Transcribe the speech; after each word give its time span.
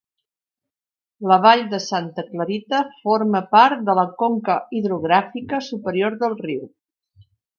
La 1.31 1.35
vall 1.43 1.61
de 1.73 1.79
Santa 1.87 2.23
Clarita 2.29 2.79
forma 3.03 3.41
part 3.53 3.83
de 3.91 3.97
la 4.01 4.07
conca 4.23 4.57
hidrogràfica 4.79 5.61
superior 5.69 6.19
del 6.25 6.37
riu. 6.43 6.65